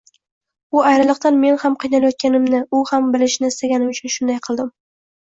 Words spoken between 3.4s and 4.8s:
istaganim uchun shunday qildim.